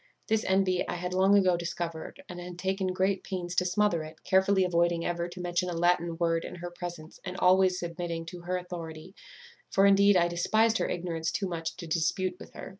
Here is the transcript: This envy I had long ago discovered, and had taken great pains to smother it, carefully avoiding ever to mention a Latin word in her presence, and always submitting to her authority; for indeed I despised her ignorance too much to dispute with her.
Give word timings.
This 0.29 0.43
envy 0.45 0.83
I 0.87 0.95
had 0.95 1.13
long 1.13 1.37
ago 1.37 1.55
discovered, 1.55 2.23
and 2.27 2.39
had 2.39 2.57
taken 2.57 2.87
great 2.87 3.23
pains 3.23 3.53
to 3.53 3.65
smother 3.65 4.01
it, 4.01 4.23
carefully 4.23 4.63
avoiding 4.65 5.05
ever 5.05 5.29
to 5.29 5.39
mention 5.39 5.69
a 5.69 5.73
Latin 5.73 6.17
word 6.17 6.43
in 6.43 6.55
her 6.55 6.71
presence, 6.71 7.19
and 7.23 7.37
always 7.37 7.77
submitting 7.77 8.25
to 8.25 8.41
her 8.41 8.57
authority; 8.57 9.13
for 9.69 9.85
indeed 9.85 10.17
I 10.17 10.27
despised 10.27 10.79
her 10.79 10.89
ignorance 10.89 11.31
too 11.31 11.47
much 11.47 11.75
to 11.77 11.85
dispute 11.85 12.37
with 12.39 12.53
her. 12.55 12.69